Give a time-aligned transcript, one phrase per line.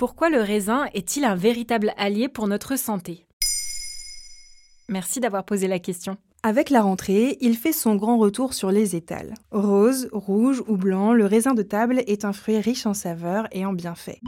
[0.00, 3.26] Pourquoi le raisin est-il un véritable allié pour notre santé?
[4.88, 6.16] Merci d'avoir posé la question.
[6.42, 9.34] Avec la rentrée, il fait son grand retour sur les étals.
[9.50, 13.66] Rose, rouge ou blanc, le raisin de table est un fruit riche en saveurs et
[13.66, 14.20] en bienfaits.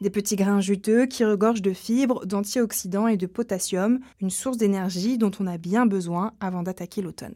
[0.00, 5.18] Des petits grains juteux qui regorgent de fibres, d'antioxydants et de potassium, une source d'énergie
[5.18, 7.34] dont on a bien besoin avant d'attaquer l'automne.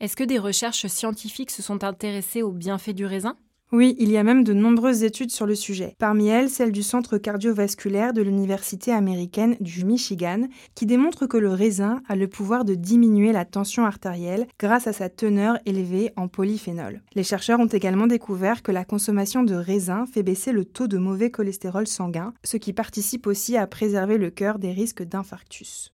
[0.00, 3.36] Est-ce que des recherches scientifiques se sont intéressées aux bienfaits du raisin?
[3.72, 5.94] Oui, il y a même de nombreuses études sur le sujet.
[5.98, 11.50] Parmi elles, celle du Centre cardiovasculaire de l'Université américaine du Michigan, qui démontre que le
[11.50, 16.26] raisin a le pouvoir de diminuer la tension artérielle grâce à sa teneur élevée en
[16.26, 17.00] polyphénol.
[17.14, 20.98] Les chercheurs ont également découvert que la consommation de raisin fait baisser le taux de
[20.98, 25.92] mauvais cholestérol sanguin, ce qui participe aussi à préserver le cœur des risques d'infarctus.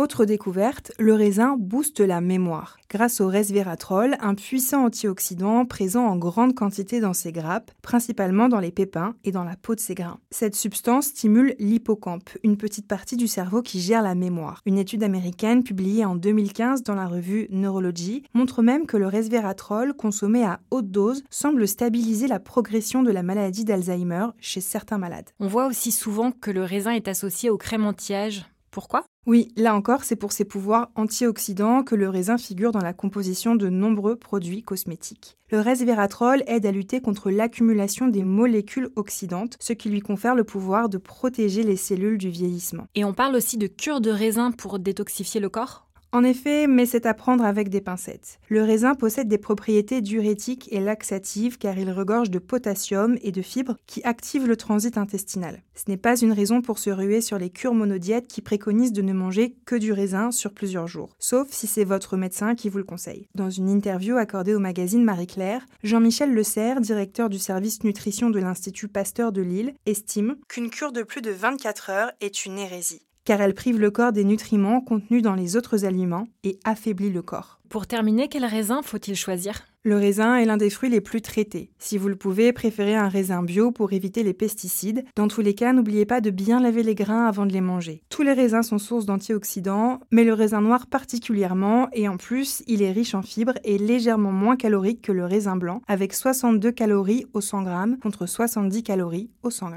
[0.00, 2.78] Autre découverte, le raisin booste la mémoire.
[2.88, 8.60] Grâce au resveratrol, un puissant antioxydant présent en grande quantité dans ses grappes, principalement dans
[8.60, 10.18] les pépins et dans la peau de ses grains.
[10.30, 14.62] Cette substance stimule l'hippocampe, une petite partie du cerveau qui gère la mémoire.
[14.64, 19.92] Une étude américaine publiée en 2015 dans la revue Neurology montre même que le resveratrol
[19.92, 25.28] consommé à haute dose semble stabiliser la progression de la maladie d'Alzheimer chez certains malades.
[25.40, 28.46] On voit aussi souvent que le raisin est associé au crème anti-âge.
[28.70, 29.04] Pourquoi?
[29.26, 33.54] Oui, là encore, c'est pour ses pouvoirs antioxydants que le raisin figure dans la composition
[33.54, 35.36] de nombreux produits cosmétiques.
[35.50, 40.44] Le resveratrol aide à lutter contre l'accumulation des molécules oxydantes, ce qui lui confère le
[40.44, 42.86] pouvoir de protéger les cellules du vieillissement.
[42.94, 45.89] Et on parle aussi de cure de raisin pour détoxifier le corps?
[46.12, 48.40] En effet, mais c'est à prendre avec des pincettes.
[48.48, 53.42] Le raisin possède des propriétés diurétiques et laxatives car il regorge de potassium et de
[53.42, 55.62] fibres qui activent le transit intestinal.
[55.74, 59.02] Ce n'est pas une raison pour se ruer sur les cures monodiètes qui préconisent de
[59.02, 62.78] ne manger que du raisin sur plusieurs jours, sauf si c'est votre médecin qui vous
[62.78, 63.28] le conseille.
[63.34, 68.40] Dans une interview accordée au magazine Marie-Claire, Jean-Michel Le Serre, directeur du service nutrition de
[68.40, 73.02] l'Institut Pasteur de Lille, estime qu'une cure de plus de 24 heures est une hérésie
[73.30, 77.22] car elle prive le corps des nutriments contenus dans les autres aliments et affaiblit le
[77.22, 77.60] corps.
[77.68, 79.68] Pour terminer, quel raisin faut-il choisir?
[79.84, 81.70] Le raisin est l'un des fruits les plus traités.
[81.78, 85.04] Si vous le pouvez, préférez un raisin bio pour éviter les pesticides.
[85.14, 88.02] Dans tous les cas, n'oubliez pas de bien laver les grains avant de les manger.
[88.08, 92.82] Tous les raisins sont sources d'antioxydants, mais le raisin noir particulièrement, et en plus, il
[92.82, 97.26] est riche en fibres et légèrement moins calorique que le raisin blanc, avec 62 calories
[97.32, 99.76] au 100 g contre 70 calories au 100 g.